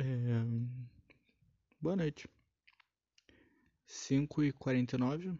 É... 0.00 0.04
Boa 1.80 1.96
noite. 1.96 2.28
5h49 3.88 5.36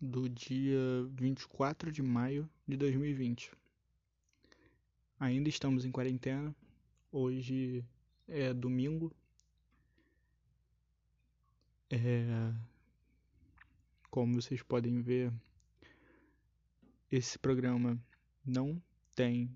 do 0.00 0.26
dia 0.26 0.80
24 1.10 1.92
de 1.92 2.02
maio 2.02 2.48
de 2.66 2.78
2020. 2.78 3.52
Ainda 5.18 5.50
estamos 5.50 5.84
em 5.84 5.92
quarentena. 5.92 6.56
Hoje 7.12 7.84
é 8.26 8.54
domingo. 8.54 9.14
É... 11.90 12.54
Como 14.10 14.40
vocês 14.40 14.62
podem 14.62 15.02
ver, 15.02 15.30
esse 17.12 17.38
programa 17.38 18.02
não 18.46 18.82
tem 19.14 19.54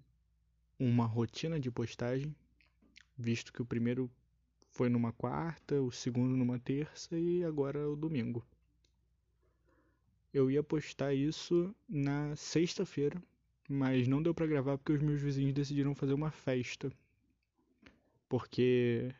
uma 0.79 1.07
rotina 1.07 1.59
de 1.59 1.71
postagem, 1.71 2.37
visto 3.17 3.51
que 3.51 3.63
o 3.63 3.67
primeiro 3.67 4.11
foi 4.75 4.89
numa 4.89 5.13
quarta, 5.13 5.81
o 5.81 5.91
segundo 5.93 6.37
numa 6.37 6.59
terça 6.59 7.17
e 7.17 7.45
agora 7.45 7.89
o 7.89 7.95
domingo. 7.95 8.45
Eu 10.33 10.51
ia 10.51 10.65
postar 10.65 11.15
isso 11.15 11.73
na 11.89 12.35
sexta-feira, 12.35 13.23
mas 13.69 14.09
não 14.09 14.21
deu 14.21 14.35
para 14.35 14.49
gravar 14.49 14.77
porque 14.77 14.93
os 14.93 15.01
meus 15.01 15.21
vizinhos 15.21 15.55
decidiram 15.55 15.95
fazer 15.95 16.13
uma 16.13 16.33
festa. 16.33 16.93
Porque 18.29 19.15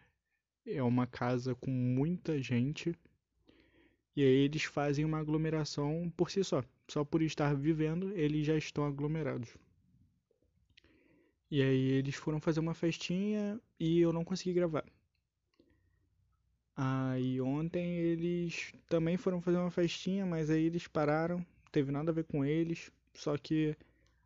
é 0.67 0.83
uma 0.83 1.07
casa 1.07 1.55
com 1.55 1.71
muita 1.71 2.43
gente 2.43 2.93
e 4.17 4.23
aí 4.23 4.45
eles 4.45 4.65
fazem 4.65 5.05
uma 5.05 5.19
aglomeração 5.19 6.13
por 6.17 6.33
si 6.33 6.43
só. 6.43 6.65
Só 6.89 7.05
por 7.05 7.23
estar 7.23 7.55
vivendo, 7.55 8.11
eles 8.17 8.45
já 8.45 8.57
estão 8.57 8.85
aglomerados. 8.85 9.57
E 11.49 11.63
aí 11.63 11.93
eles 11.93 12.17
foram 12.17 12.41
fazer 12.41 12.59
uma 12.59 12.75
festinha 12.75 13.61
e 13.79 14.01
eu 14.01 14.13
não 14.13 14.25
consegui 14.25 14.53
gravar. 14.53 14.85
Aí 16.77 17.41
ontem 17.41 17.99
eles 17.99 18.73
também 18.89 19.17
foram 19.17 19.41
fazer 19.41 19.59
uma 19.59 19.71
festinha, 19.71 20.27
mas 20.27 20.51
aí 20.51 20.65
eles 20.65 20.89
pararam, 20.89 21.45
teve 21.71 21.93
nada 21.93 22.11
a 22.11 22.15
ver 22.15 22.25
com 22.25 22.45
eles, 22.45 22.91
só 23.15 23.37
que 23.39 23.77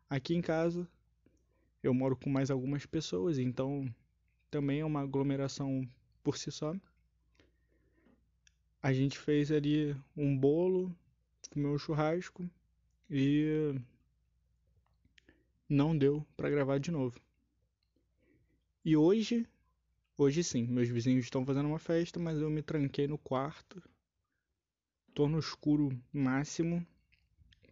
aqui 0.09 0.33
em 0.33 0.41
casa 0.41 0.87
eu 1.83 1.93
moro 1.93 2.15
com 2.15 2.29
mais 2.29 2.49
algumas 2.49 2.85
pessoas, 2.85 3.37
então 3.37 3.87
também 4.49 4.79
é 4.79 4.85
uma 4.85 5.01
aglomeração 5.01 5.87
por 6.23 6.37
si 6.37 6.51
só. 6.51 6.75
A 8.81 8.93
gente 8.93 9.17
fez 9.17 9.51
ali 9.51 9.95
um 10.17 10.35
bolo, 10.35 10.95
comeu 11.51 11.73
um 11.73 11.77
churrasco 11.77 12.49
e 13.09 13.75
não 15.67 15.95
deu 15.95 16.25
para 16.35 16.49
gravar 16.49 16.79
de 16.79 16.89
novo. 16.89 17.19
E 18.83 18.97
hoje 18.97 19.47
Hoje 20.21 20.43
sim, 20.43 20.67
meus 20.67 20.89
vizinhos 20.89 21.23
estão 21.23 21.45
fazendo 21.45 21.69
uma 21.69 21.79
festa, 21.79 22.19
mas 22.19 22.37
eu 22.41 22.49
me 22.49 22.61
tranquei 22.61 23.07
no 23.07 23.17
quarto. 23.17 23.81
Tô 25.13 25.29
no 25.29 25.39
escuro 25.39 25.97
máximo 26.11 26.85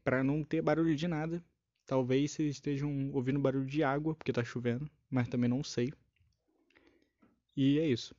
para 0.02 0.24
não 0.24 0.46
ter 0.46 0.62
barulho 0.62 0.96
de 0.96 1.10
nada. 1.10 1.44
Talvez 1.86 2.32
vocês 2.32 2.52
estejam 2.52 3.12
ouvindo 3.12 3.38
barulho 3.38 3.66
de 3.66 3.84
água, 3.84 4.16
porque 4.16 4.32
tá 4.32 4.46
chovendo, 4.46 4.90
mas 5.10 5.28
também 5.28 5.50
não 5.50 5.62
sei. 5.62 5.92
E 7.54 7.80
é 7.80 7.86
isso. 7.86 8.16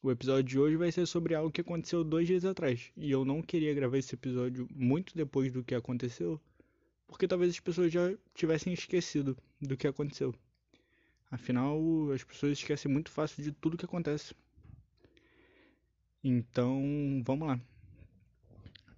O 0.00 0.12
episódio 0.12 0.44
de 0.44 0.60
hoje 0.60 0.76
vai 0.76 0.92
ser 0.92 1.04
sobre 1.04 1.34
algo 1.34 1.50
que 1.50 1.62
aconteceu 1.62 2.04
dois 2.04 2.28
dias 2.28 2.44
atrás. 2.44 2.92
E 2.96 3.10
eu 3.10 3.24
não 3.24 3.42
queria 3.42 3.74
gravar 3.74 3.98
esse 3.98 4.14
episódio 4.14 4.68
muito 4.72 5.12
depois 5.16 5.50
do 5.52 5.64
que 5.64 5.74
aconteceu, 5.74 6.40
porque 7.08 7.26
talvez 7.26 7.50
as 7.50 7.58
pessoas 7.58 7.92
já 7.92 8.16
tivessem 8.32 8.72
esquecido 8.72 9.36
do 9.60 9.76
que 9.76 9.88
aconteceu. 9.88 10.32
Afinal, 11.30 11.78
as 12.12 12.22
pessoas 12.22 12.52
esquecem 12.52 12.90
muito 12.90 13.10
fácil 13.10 13.42
de 13.42 13.52
tudo 13.52 13.76
que 13.76 13.84
acontece. 13.84 14.34
Então, 16.22 17.22
vamos 17.24 17.48
lá. 17.48 17.60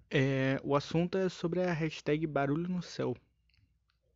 É, 0.09 0.59
o 0.63 0.75
assunto 0.75 1.17
é 1.17 1.29
sobre 1.29 1.61
a 1.61 1.73
hashtag 1.73 2.25
Barulho 2.25 2.67
no 2.67 2.81
Céu, 2.81 3.15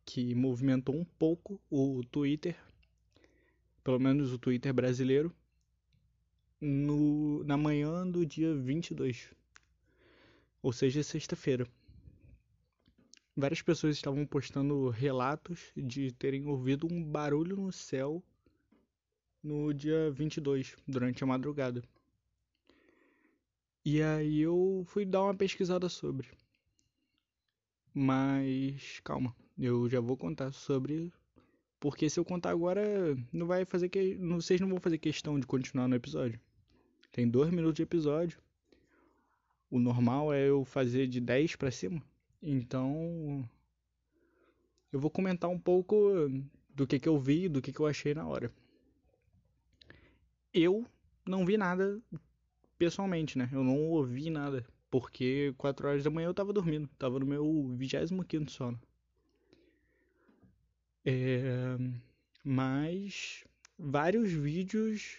que 0.04 0.34
movimentou 0.34 0.94
um 0.94 1.04
pouco 1.04 1.60
o 1.70 2.02
Twitter, 2.10 2.56
pelo 3.82 4.00
menos 4.00 4.32
o 4.32 4.38
Twitter 4.38 4.72
brasileiro, 4.72 5.32
no, 6.60 7.44
na 7.44 7.56
manhã 7.56 8.08
do 8.08 8.24
dia 8.24 8.54
22, 8.54 9.30
ou 10.62 10.72
seja, 10.72 11.02
sexta-feira 11.02 11.68
várias 13.36 13.62
pessoas 13.62 13.96
estavam 13.96 14.24
postando 14.26 14.88
relatos 14.88 15.72
de 15.76 16.12
terem 16.12 16.46
ouvido 16.46 16.86
um 16.90 17.02
barulho 17.02 17.56
no 17.56 17.72
céu 17.72 18.22
no 19.42 19.74
dia 19.74 20.10
22, 20.10 20.76
durante 20.86 21.22
a 21.22 21.26
madrugada. 21.26 21.82
E 23.84 24.00
aí 24.00 24.40
eu 24.40 24.84
fui 24.86 25.04
dar 25.04 25.24
uma 25.24 25.34
pesquisada 25.34 25.88
sobre. 25.88 26.28
Mas 27.92 29.00
calma, 29.04 29.34
eu 29.58 29.88
já 29.88 30.00
vou 30.00 30.16
contar 30.16 30.52
sobre 30.52 31.12
porque 31.84 32.08
se 32.08 32.18
eu 32.18 32.24
contar 32.24 32.48
agora 32.48 32.82
não 33.30 33.46
vai 33.46 33.66
fazer 33.66 33.90
que 33.90 34.14
vocês 34.14 34.58
não 34.58 34.68
vão 34.68 34.80
fazer 34.80 34.96
questão 34.96 35.38
de 35.38 35.46
continuar 35.46 35.86
no 35.86 35.94
episódio. 35.94 36.40
Tem 37.12 37.28
dois 37.28 37.50
minutos 37.50 37.76
de 37.76 37.82
episódio. 37.82 38.38
O 39.70 39.78
normal 39.78 40.32
é 40.32 40.48
eu 40.48 40.64
fazer 40.64 41.06
de 41.06 41.20
10 41.20 41.56
para 41.56 41.70
cima. 41.70 42.02
Então, 42.46 43.48
eu 44.92 45.00
vou 45.00 45.10
comentar 45.10 45.48
um 45.48 45.58
pouco 45.58 45.96
do 46.68 46.86
que, 46.86 47.00
que 47.00 47.08
eu 47.08 47.18
vi, 47.18 47.48
do 47.48 47.62
que, 47.62 47.72
que 47.72 47.80
eu 47.80 47.86
achei 47.86 48.12
na 48.12 48.26
hora. 48.26 48.52
Eu 50.52 50.86
não 51.26 51.46
vi 51.46 51.56
nada 51.56 51.98
pessoalmente, 52.76 53.38
né? 53.38 53.48
Eu 53.50 53.64
não 53.64 53.88
ouvi 53.88 54.28
nada, 54.28 54.62
porque 54.90 55.54
4 55.56 55.88
horas 55.88 56.04
da 56.04 56.10
manhã 56.10 56.26
eu 56.26 56.34
tava 56.34 56.52
dormindo, 56.52 56.86
tava 56.98 57.18
no 57.18 57.24
meu 57.24 57.74
25 57.78 58.50
sono. 58.50 58.78
É... 61.02 61.78
Mas 62.44 63.42
vários 63.78 64.30
vídeos 64.30 65.16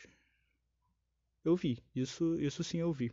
eu 1.44 1.56
vi, 1.56 1.80
isso, 1.96 2.40
isso 2.40 2.64
sim 2.64 2.78
eu 2.78 2.94
vi. 2.94 3.12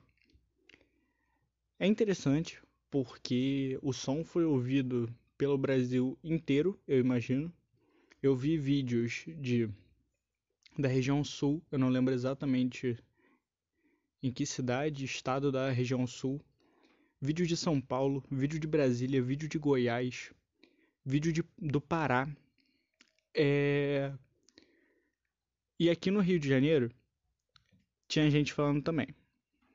É 1.79 1.87
interessante 1.87 2.61
porque 2.93 3.79
o 3.81 3.91
som 3.91 4.23
foi 4.23 4.45
ouvido 4.45 5.11
pelo 5.39 5.57
Brasil 5.57 6.19
inteiro, 6.23 6.79
eu 6.87 7.01
imagino. 7.01 7.51
Eu 8.23 8.37
vi 8.37 8.59
vídeos 8.59 9.25
de 9.39 9.67
da 10.79 10.89
região 10.89 11.25
sul, 11.25 11.63
eu 11.73 11.79
não 11.79 11.89
lembro 11.89 12.13
exatamente 12.13 12.99
em 14.23 14.31
que 14.31 14.45
cidade, 14.45 15.07
estado 15.07 15.51
da 15.51 15.71
região 15.71 16.07
sul. 16.07 16.39
Vídeo 17.19 17.47
de 17.47 17.57
São 17.57 17.81
Paulo, 17.81 18.23
vídeo 18.31 18.61
de 18.61 18.67
Brasília, 18.67 19.23
vídeo 19.23 19.49
de 19.49 19.59
Goiás, 19.59 20.31
vídeo 21.03 21.33
de, 21.33 21.43
do 21.59 21.81
Pará. 21.81 22.29
É... 23.35 24.13
E 25.79 25.89
aqui 25.89 26.11
no 26.11 26.21
Rio 26.21 26.39
de 26.39 26.47
Janeiro 26.47 26.93
tinha 28.07 28.31
gente 28.31 28.53
falando 28.53 28.83
também. 28.83 29.09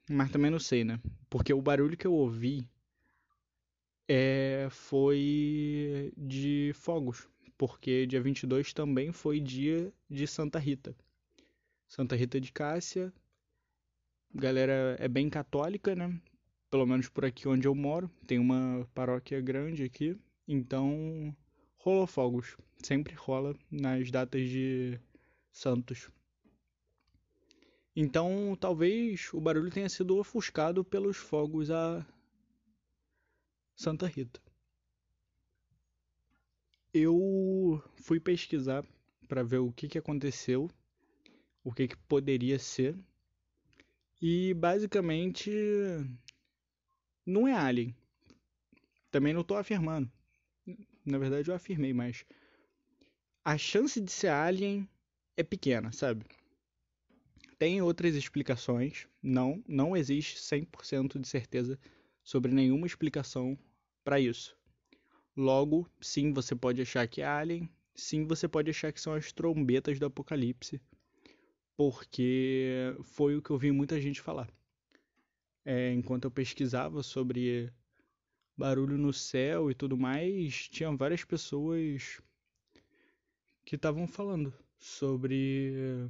Mas 0.07 0.29
também 0.29 0.51
não 0.51 0.59
sei, 0.59 0.83
né? 0.83 0.99
Porque 1.27 1.51
o 1.51 1.61
barulho 1.63 1.97
que 1.97 2.05
eu 2.05 2.13
ouvi 2.13 2.69
é, 4.07 4.67
foi 4.69 6.13
de 6.17 6.71
fogos, 6.75 7.27
porque 7.57 8.05
dia 8.05 8.21
22 8.21 8.73
também 8.73 9.11
foi 9.11 9.39
dia 9.39 9.91
de 10.09 10.25
Santa 10.25 10.57
Rita. 10.57 10.95
Santa 11.87 12.15
Rita 12.15 12.39
de 12.39 12.51
Cássia, 12.51 13.13
galera 14.33 14.95
é 14.99 15.07
bem 15.07 15.29
católica, 15.29 15.95
né? 15.95 16.19
Pelo 16.69 16.85
menos 16.85 17.09
por 17.09 17.25
aqui 17.25 17.47
onde 17.47 17.67
eu 17.67 17.75
moro, 17.75 18.09
tem 18.25 18.39
uma 18.39 18.87
paróquia 18.93 19.39
grande 19.41 19.83
aqui, 19.83 20.17
então 20.47 21.35
rolou 21.77 22.05
fogos, 22.05 22.57
sempre 22.83 23.13
rola 23.13 23.55
nas 23.71 24.11
datas 24.11 24.47
de 24.49 24.99
santos. 25.51 26.09
Então, 27.95 28.55
talvez 28.59 29.33
o 29.33 29.41
barulho 29.41 29.71
tenha 29.71 29.89
sido 29.89 30.17
ofuscado 30.17 30.83
pelos 30.83 31.17
fogos 31.17 31.71
a 31.71 32.05
Santa 33.77 34.07
Rita. 34.07 34.41
Eu 36.91 37.79
fui 38.01 38.19
pesquisar 38.19 38.83
para 39.27 39.43
ver 39.43 39.59
o 39.59 39.71
que, 39.71 39.87
que 39.87 39.99
aconteceu, 39.99 40.67
o 41.63 41.71
que, 41.71 41.87
que 41.87 41.95
poderia 41.95 42.57
ser, 42.57 42.97
e 44.19 44.51
basicamente 44.55 45.51
não 47.23 47.47
é 47.47 47.53
alien. 47.53 47.95
Também 49.11 49.31
não 49.31 49.41
estou 49.41 49.57
afirmando. 49.57 50.11
Na 51.05 51.19
verdade, 51.19 51.47
eu 51.47 51.55
afirmei, 51.55 51.93
mas 51.93 52.25
a 53.45 53.59
chance 53.59 54.01
de 54.01 54.11
ser 54.11 54.29
alien 54.29 54.89
é 55.37 55.43
pequena, 55.43 55.91
sabe? 55.91 56.25
Tem 57.59 57.79
outras 57.79 58.15
explicações. 58.15 59.07
Não, 59.21 59.63
não 59.67 59.95
existe 59.95 60.39
100% 60.39 61.19
de 61.19 61.27
certeza 61.27 61.79
sobre 62.27 62.51
nenhuma 62.51 62.85
explicação 62.85 63.57
para 64.03 64.19
isso. 64.19 64.53
Logo, 65.33 65.89
sim, 66.01 66.33
você 66.33 66.53
pode 66.53 66.81
achar 66.81 67.07
que 67.07 67.21
é 67.21 67.25
alien, 67.25 67.69
sim, 67.95 68.27
você 68.27 68.49
pode 68.49 68.69
achar 68.69 68.91
que 68.91 68.99
são 68.99 69.13
as 69.13 69.31
trombetas 69.31 69.97
do 69.97 70.07
apocalipse, 70.07 70.81
porque 71.77 72.93
foi 73.01 73.37
o 73.37 73.41
que 73.41 73.49
eu 73.49 73.57
vi 73.57 73.71
muita 73.71 74.01
gente 74.01 74.19
falar. 74.19 74.49
É, 75.63 75.93
enquanto 75.93 76.25
eu 76.25 76.31
pesquisava 76.31 77.01
sobre 77.01 77.71
barulho 78.57 78.97
no 78.97 79.13
céu 79.13 79.71
e 79.71 79.73
tudo 79.73 79.97
mais, 79.97 80.67
tinha 80.67 80.93
várias 80.97 81.23
pessoas 81.23 82.21
que 83.63 83.77
estavam 83.77 84.05
falando 84.05 84.53
sobre 84.77 86.09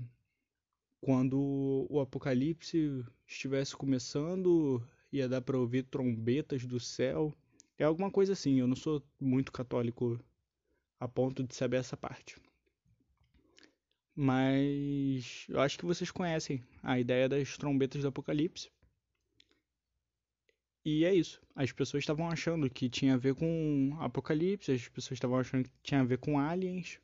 quando 0.99 1.85
o 1.91 1.99
apocalipse 1.99 3.05
estivesse 3.27 3.75
começando, 3.75 4.83
ia 5.17 5.29
dar 5.29 5.41
para 5.41 5.57
ouvir 5.57 5.83
trombetas 5.83 6.65
do 6.65 6.79
céu. 6.79 7.33
É 7.77 7.83
alguma 7.83 8.09
coisa 8.09 8.33
assim, 8.33 8.59
eu 8.59 8.67
não 8.67 8.75
sou 8.75 9.03
muito 9.19 9.51
católico 9.51 10.19
a 10.99 11.07
ponto 11.07 11.43
de 11.43 11.53
saber 11.55 11.77
essa 11.77 11.95
parte. 11.95 12.37
Mas 14.15 15.45
eu 15.47 15.59
acho 15.59 15.77
que 15.77 15.85
vocês 15.85 16.09
conhecem 16.09 16.63
a 16.81 16.99
ideia 16.99 17.29
das 17.29 17.55
trombetas 17.57 18.01
do 18.01 18.07
apocalipse. 18.07 18.71
E 20.83 21.05
é 21.05 21.13
isso. 21.13 21.41
As 21.53 21.71
pessoas 21.71 22.01
estavam 22.01 22.29
achando 22.29 22.69
que 22.69 22.89
tinha 22.89 23.13
a 23.13 23.17
ver 23.17 23.35
com 23.35 23.95
apocalipse, 23.99 24.71
as 24.71 24.87
pessoas 24.87 25.17
estavam 25.17 25.37
achando 25.37 25.65
que 25.65 25.75
tinha 25.83 26.01
a 26.01 26.05
ver 26.05 26.17
com 26.17 26.39
aliens. 26.39 26.99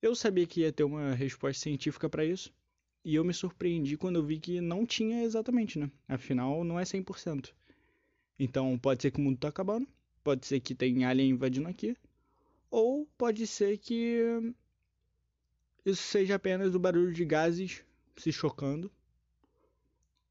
Eu 0.00 0.14
sabia 0.14 0.46
que 0.46 0.60
ia 0.60 0.72
ter 0.72 0.84
uma 0.84 1.14
resposta 1.14 1.62
científica 1.62 2.08
para 2.08 2.24
isso, 2.24 2.52
e 3.06 3.14
eu 3.14 3.24
me 3.24 3.32
surpreendi 3.32 3.96
quando 3.96 4.16
eu 4.16 4.24
vi 4.24 4.40
que 4.40 4.60
não 4.60 4.84
tinha 4.84 5.22
exatamente, 5.22 5.78
né? 5.78 5.88
Afinal, 6.08 6.64
não 6.64 6.78
é 6.78 6.82
100%. 6.82 7.52
Então, 8.36 8.76
pode 8.76 9.00
ser 9.00 9.12
que 9.12 9.20
o 9.20 9.22
mundo 9.22 9.38
tá 9.38 9.46
acabando, 9.46 9.86
pode 10.24 10.44
ser 10.44 10.58
que 10.58 10.74
tem 10.74 11.04
alien 11.04 11.30
invadindo 11.30 11.68
aqui, 11.68 11.96
ou 12.68 13.06
pode 13.16 13.46
ser 13.46 13.78
que 13.78 14.52
isso 15.84 16.02
seja 16.02 16.34
apenas 16.34 16.74
o 16.74 16.80
barulho 16.80 17.12
de 17.12 17.24
gases 17.24 17.84
se 18.16 18.32
chocando, 18.32 18.90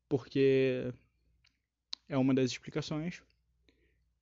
porque 0.09 0.93
é 2.09 2.17
uma 2.17 2.33
das 2.33 2.51
explicações. 2.51 3.23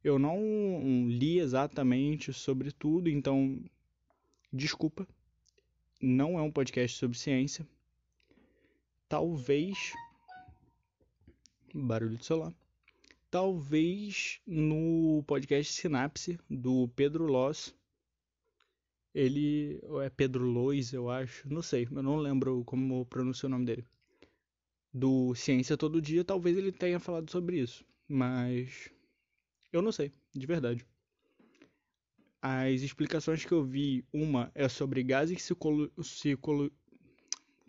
Eu 0.03 0.19
não 0.19 1.07
li 1.09 1.39
exatamente 1.39 2.31
sobre 2.31 2.71
tudo, 2.71 3.09
então 3.09 3.59
desculpa. 4.51 5.07
Não 5.99 6.37
é 6.37 6.41
um 6.43 6.51
podcast 6.51 6.99
sobre 6.99 7.17
ciência 7.17 7.67
talvez 9.13 9.93
barulho 11.71 12.17
de 12.17 12.25
celular. 12.25 12.51
Talvez 13.29 14.41
no 14.47 15.23
podcast 15.27 15.71
Sinapse 15.71 16.39
do 16.49 16.87
Pedro 16.95 17.27
Loss. 17.27 17.75
Ele 19.13 19.79
ou 19.83 20.01
é 20.01 20.09
Pedro 20.09 20.43
Lois, 20.43 20.93
eu 20.93 21.11
acho, 21.11 21.47
não 21.47 21.61
sei, 21.61 21.87
eu 21.91 22.01
não 22.01 22.15
lembro 22.15 22.63
como 22.65 23.05
pronuncia 23.05 23.45
o 23.45 23.51
nome 23.51 23.65
dele. 23.65 23.85
Do 24.91 25.35
Ciência 25.35 25.77
Todo 25.77 26.01
Dia, 26.01 26.25
talvez 26.25 26.57
ele 26.57 26.71
tenha 26.71 26.99
falado 26.99 27.29
sobre 27.29 27.59
isso, 27.59 27.85
mas 28.07 28.89
eu 29.71 29.83
não 29.83 29.91
sei, 29.91 30.11
de 30.33 30.47
verdade. 30.47 30.83
As 32.41 32.81
explicações 32.81 33.45
que 33.45 33.51
eu 33.51 33.63
vi, 33.63 34.03
uma 34.11 34.51
é 34.55 34.67
sobre 34.67 35.03
gases 35.03 35.43
se, 35.43 35.53
col 35.53 35.87
se 36.01 36.35
col 36.35 36.71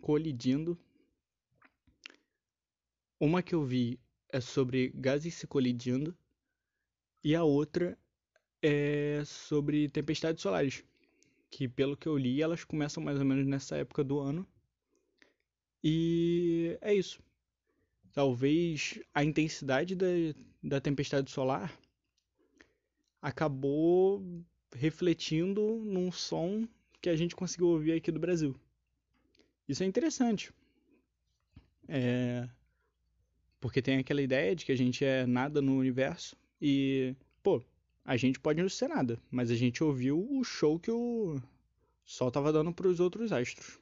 colidindo 0.01 0.75
uma 3.19 3.41
que 3.41 3.55
eu 3.55 3.63
vi 3.63 3.99
é 4.29 4.41
sobre 4.41 4.89
gases 4.95 5.33
se 5.33 5.47
colidindo 5.47 6.15
e 7.23 7.35
a 7.35 7.43
outra 7.43 7.97
é 8.61 9.23
sobre 9.25 9.89
tempestades 9.89 10.41
solares, 10.41 10.83
que 11.49 11.67
pelo 11.67 11.95
que 11.95 12.07
eu 12.07 12.17
li 12.17 12.41
elas 12.41 12.63
começam 12.63 13.03
mais 13.03 13.19
ou 13.19 13.25
menos 13.25 13.45
nessa 13.45 13.77
época 13.77 14.03
do 14.03 14.19
ano. 14.19 14.47
E 15.83 16.77
é 16.81 16.93
isso. 16.93 17.21
Talvez 18.11 18.99
a 19.13 19.23
intensidade 19.23 19.95
da, 19.95 20.07
da 20.63 20.81
tempestade 20.81 21.29
solar 21.29 21.77
acabou 23.21 24.23
refletindo 24.73 25.61
num 25.83 26.11
som 26.11 26.67
que 27.01 27.09
a 27.09 27.15
gente 27.15 27.35
conseguiu 27.35 27.67
ouvir 27.67 27.93
aqui 27.93 28.11
do 28.11 28.19
Brasil. 28.19 28.55
Isso 29.67 29.83
é 29.83 29.85
interessante. 29.85 30.53
É, 31.87 32.47
porque 33.65 33.81
tem 33.81 33.97
aquela 33.97 34.21
ideia 34.21 34.55
de 34.55 34.63
que 34.63 34.71
a 34.71 34.77
gente 34.77 35.03
é 35.03 35.25
nada 35.25 35.59
no 35.59 35.75
universo 35.75 36.37
e, 36.61 37.15
pô, 37.41 37.63
a 38.05 38.15
gente 38.15 38.39
pode 38.39 38.61
não 38.61 38.69
ser 38.69 38.87
nada, 38.87 39.19
mas 39.31 39.49
a 39.49 39.55
gente 39.55 39.83
ouviu 39.83 40.19
o 40.19 40.43
show 40.43 40.79
que 40.79 40.91
o 40.91 41.41
Sol 42.05 42.29
tava 42.29 42.53
dando 42.53 42.71
para 42.71 42.87
os 42.87 42.99
outros 42.99 43.31
astros. 43.31 43.79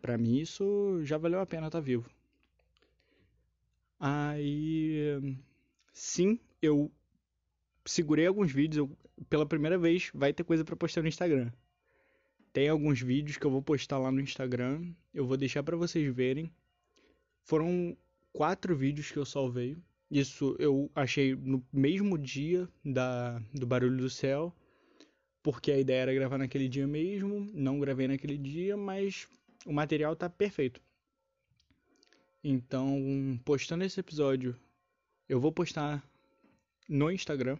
Para 0.00 0.16
mim 0.16 0.38
isso 0.38 1.00
já 1.02 1.18
valeu 1.18 1.40
a 1.40 1.44
pena 1.44 1.66
estar 1.66 1.78
tá 1.78 1.84
vivo. 1.84 2.08
Aí, 3.98 5.20
sim, 5.92 6.38
eu 6.62 6.88
segurei 7.84 8.28
alguns 8.28 8.52
vídeos, 8.52 8.76
eu, 8.76 8.96
pela 9.28 9.44
primeira 9.44 9.76
vez 9.76 10.12
vai 10.14 10.32
ter 10.32 10.44
coisa 10.44 10.64
para 10.64 10.76
postar 10.76 11.02
no 11.02 11.08
Instagram. 11.08 11.50
Tem 12.52 12.68
alguns 12.68 13.00
vídeos 13.00 13.38
que 13.38 13.44
eu 13.44 13.50
vou 13.50 13.60
postar 13.60 13.98
lá 13.98 14.12
no 14.12 14.20
Instagram, 14.20 14.94
eu 15.12 15.26
vou 15.26 15.36
deixar 15.36 15.64
para 15.64 15.76
vocês 15.76 16.14
verem. 16.14 16.48
Foram 17.42 17.96
quatro 18.36 18.76
vídeos 18.76 19.10
que 19.10 19.16
eu 19.16 19.24
salvei. 19.24 19.78
Isso 20.10 20.54
eu 20.58 20.90
achei 20.94 21.34
no 21.34 21.66
mesmo 21.72 22.18
dia 22.18 22.68
da, 22.84 23.38
do 23.54 23.66
Barulho 23.66 23.96
do 23.96 24.10
Céu, 24.10 24.54
porque 25.42 25.72
a 25.72 25.78
ideia 25.78 26.02
era 26.02 26.14
gravar 26.14 26.36
naquele 26.36 26.68
dia 26.68 26.86
mesmo. 26.86 27.50
Não 27.54 27.80
gravei 27.80 28.06
naquele 28.06 28.36
dia, 28.36 28.76
mas 28.76 29.26
o 29.64 29.72
material 29.72 30.14
tá 30.14 30.28
perfeito. 30.28 30.82
Então, 32.44 33.40
postando 33.42 33.84
esse 33.84 33.98
episódio, 33.98 34.54
eu 35.26 35.40
vou 35.40 35.50
postar 35.50 36.06
no 36.86 37.10
Instagram 37.10 37.58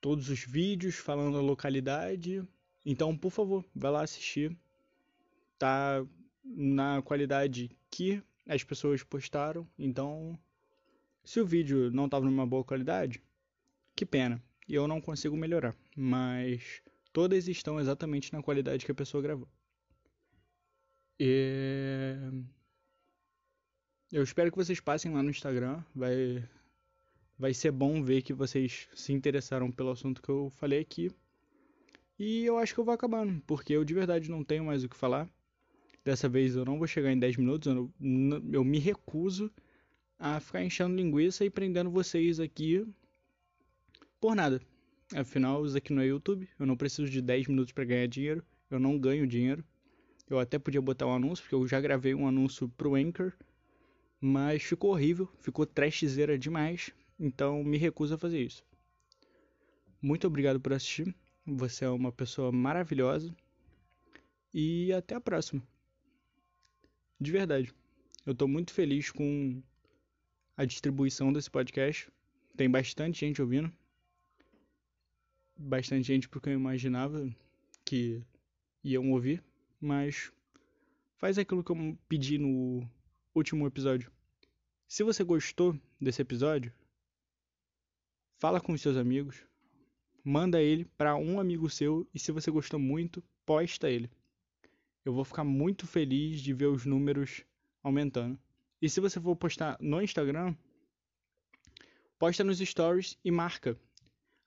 todos 0.00 0.30
os 0.30 0.44
vídeos 0.44 0.94
falando 0.94 1.36
a 1.36 1.42
localidade. 1.42 2.46
Então, 2.86 3.16
por 3.16 3.30
favor, 3.30 3.64
vai 3.74 3.90
lá 3.90 4.02
assistir. 4.02 4.56
Tá 5.58 6.06
na 6.44 7.02
qualidade 7.02 7.76
que 7.90 8.22
as 8.46 8.64
pessoas 8.64 9.02
postaram, 9.02 9.66
então 9.78 10.38
se 11.24 11.40
o 11.40 11.46
vídeo 11.46 11.90
não 11.90 12.06
estava 12.06 12.24
numa 12.24 12.46
boa 12.46 12.64
qualidade, 12.64 13.22
que 13.94 14.06
pena. 14.06 14.42
Eu 14.68 14.86
não 14.86 15.00
consigo 15.00 15.36
melhorar, 15.36 15.74
mas 15.96 16.82
todas 17.12 17.48
estão 17.48 17.80
exatamente 17.80 18.32
na 18.32 18.42
qualidade 18.42 18.84
que 18.84 18.92
a 18.92 18.94
pessoa 18.94 19.22
gravou. 19.22 19.48
E... 21.18 22.16
Eu 24.12 24.22
espero 24.22 24.50
que 24.50 24.56
vocês 24.56 24.80
passem 24.80 25.12
lá 25.12 25.22
no 25.22 25.30
Instagram, 25.30 25.82
vai 25.94 26.48
vai 27.40 27.54
ser 27.54 27.70
bom 27.70 28.02
ver 28.02 28.20
que 28.20 28.34
vocês 28.34 28.86
se 28.94 29.14
interessaram 29.14 29.72
pelo 29.72 29.90
assunto 29.90 30.20
que 30.20 30.28
eu 30.28 30.50
falei 30.50 30.80
aqui. 30.80 31.10
E 32.18 32.44
eu 32.44 32.58
acho 32.58 32.74
que 32.74 32.80
eu 32.80 32.84
vou 32.84 32.92
acabando, 32.92 33.42
porque 33.46 33.72
eu 33.72 33.82
de 33.82 33.94
verdade 33.94 34.30
não 34.30 34.44
tenho 34.44 34.64
mais 34.64 34.84
o 34.84 34.88
que 34.88 34.96
falar. 34.96 35.26
Dessa 36.04 36.28
vez 36.28 36.56
eu 36.56 36.64
não 36.64 36.78
vou 36.78 36.86
chegar 36.86 37.12
em 37.12 37.18
10 37.18 37.36
minutos, 37.36 37.72
eu, 37.72 37.90
eu 38.52 38.64
me 38.64 38.78
recuso 38.78 39.50
a 40.18 40.40
ficar 40.40 40.64
enchendo 40.64 40.96
linguiça 40.96 41.44
e 41.44 41.50
prendendo 41.50 41.90
vocês 41.90 42.40
aqui 42.40 42.86
por 44.20 44.34
nada. 44.34 44.60
Afinal, 45.14 45.64
isso 45.64 45.76
aqui 45.76 45.92
não 45.92 46.02
é 46.02 46.06
YouTube, 46.06 46.48
eu 46.58 46.66
não 46.66 46.76
preciso 46.76 47.10
de 47.10 47.20
10 47.20 47.48
minutos 47.48 47.72
para 47.72 47.84
ganhar 47.84 48.06
dinheiro, 48.06 48.44
eu 48.70 48.78
não 48.78 48.98
ganho 48.98 49.26
dinheiro. 49.26 49.64
Eu 50.28 50.38
até 50.38 50.58
podia 50.58 50.80
botar 50.80 51.06
um 51.06 51.14
anúncio, 51.14 51.42
porque 51.42 51.54
eu 51.54 51.66
já 51.66 51.80
gravei 51.80 52.14
um 52.14 52.28
anúncio 52.28 52.68
pro 52.68 52.94
Anchor, 52.94 53.32
mas 54.20 54.62
ficou 54.62 54.92
horrível, 54.92 55.28
ficou 55.40 55.66
trashzeira 55.66 56.38
demais, 56.38 56.90
então 57.18 57.64
me 57.64 57.76
recuso 57.76 58.14
a 58.14 58.18
fazer 58.18 58.40
isso. 58.40 58.64
Muito 60.00 60.26
obrigado 60.26 60.60
por 60.60 60.72
assistir, 60.72 61.14
você 61.44 61.84
é 61.84 61.90
uma 61.90 62.12
pessoa 62.12 62.52
maravilhosa 62.52 63.34
e 64.54 64.92
até 64.92 65.14
a 65.16 65.20
próxima. 65.20 65.62
De 67.20 67.30
verdade. 67.30 67.70
Eu 68.24 68.34
tô 68.34 68.48
muito 68.48 68.72
feliz 68.72 69.10
com 69.10 69.62
a 70.56 70.64
distribuição 70.64 71.30
desse 71.30 71.50
podcast. 71.50 72.10
Tem 72.56 72.70
bastante 72.70 73.20
gente 73.20 73.42
ouvindo. 73.42 73.70
Bastante 75.54 76.06
gente 76.06 76.30
porque 76.30 76.48
eu 76.48 76.54
imaginava 76.54 77.28
que 77.84 78.24
iam 78.82 79.10
ouvir, 79.12 79.44
mas 79.78 80.32
faz 81.18 81.36
aquilo 81.36 81.62
que 81.62 81.70
eu 81.70 81.98
pedi 82.08 82.38
no 82.38 82.88
último 83.34 83.66
episódio. 83.66 84.10
Se 84.88 85.02
você 85.02 85.22
gostou 85.22 85.78
desse 86.00 86.22
episódio, 86.22 86.72
fala 88.38 88.62
com 88.62 88.72
os 88.72 88.80
seus 88.80 88.96
amigos, 88.96 89.44
manda 90.24 90.62
ele 90.62 90.86
para 90.96 91.14
um 91.16 91.38
amigo 91.38 91.68
seu 91.68 92.08
e 92.14 92.18
se 92.18 92.32
você 92.32 92.50
gostou 92.50 92.80
muito, 92.80 93.22
posta 93.44 93.90
ele 93.90 94.10
eu 95.04 95.12
vou 95.12 95.24
ficar 95.24 95.44
muito 95.44 95.86
feliz 95.86 96.40
de 96.40 96.52
ver 96.52 96.66
os 96.66 96.84
números 96.84 97.44
aumentando. 97.82 98.38
E 98.80 98.88
se 98.88 99.00
você 99.00 99.20
for 99.20 99.36
postar 99.36 99.76
no 99.80 100.00
Instagram, 100.02 100.54
posta 102.18 102.44
nos 102.44 102.58
stories 102.58 103.18
e 103.24 103.30
marca 103.30 103.78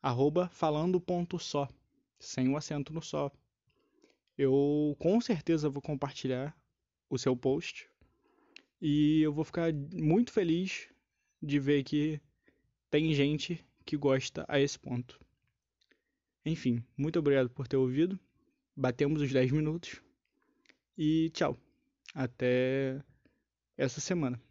arroba 0.02 0.52
sem 2.20 2.50
o 2.50 2.58
acento 2.58 2.94
no 2.94 3.02
só. 3.02 3.32
eu 4.38 4.96
com 5.00 5.22
certeza 5.22 5.70
vou 5.70 5.82
compartilhar 5.82 6.56
o 7.10 7.18
seu 7.18 7.38
post 7.38 7.90
e 8.82 9.22
eu 9.22 9.32
vou 9.32 9.46
ficar 9.46 9.72
muito 9.74 10.32
feliz 10.32 10.90
de 11.42 11.60
ver 11.60 11.84
que 11.84 12.20
tem 12.90 13.14
gente 13.14 13.66
que 13.86 13.96
gosta 13.96 14.46
a 14.48 14.60
esse 14.60 14.78
ponto. 14.78 15.20
Enfim, 16.46 16.84
muito 16.98 17.18
obrigado 17.18 17.50
por 17.50 17.68
ter 17.68 17.78
ouvido. 17.78 18.20
Batemos 18.76 19.22
os 19.22 19.32
10 19.32 19.52
minutos. 19.52 20.03
E 20.98 21.30
tchau. 21.32 21.58
Até 22.16 23.02
essa 23.78 24.02
semana. 24.02 24.42